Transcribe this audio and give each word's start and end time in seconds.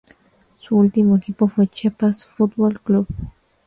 Su 0.57 0.77
último 0.77 1.15
equipo 1.17 1.47
fue 1.47 1.67
Chiapas 1.67 2.25
Fútbol 2.25 2.79
Club. 2.81 3.05